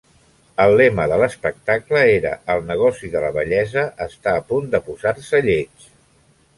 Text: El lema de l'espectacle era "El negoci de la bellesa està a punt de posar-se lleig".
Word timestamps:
El 0.63 0.71
lema 0.79 1.05
de 1.11 1.19
l'espectacle 1.23 2.01
era 2.15 2.33
"El 2.55 2.65
negoci 2.71 3.13
de 3.15 3.23
la 3.27 3.31
bellesa 3.39 3.87
està 4.09 4.37
a 4.37 4.45
punt 4.53 4.75
de 4.77 4.85
posar-se 4.91 5.47
lleig". 5.51 5.91